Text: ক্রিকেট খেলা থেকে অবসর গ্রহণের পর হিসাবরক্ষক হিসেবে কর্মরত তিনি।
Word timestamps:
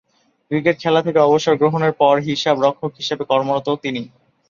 ক্রিকেট 0.51 0.75
খেলা 0.83 1.01
থেকে 1.01 1.19
অবসর 1.21 1.53
গ্রহণের 1.61 1.93
পর 2.01 2.15
হিসাবরক্ষক 2.27 2.91
হিসেবে 2.99 3.23
কর্মরত 3.31 3.67
তিনি। 3.83 4.01